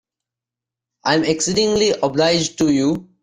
[1.05, 3.07] I am exceedingly obliged to you.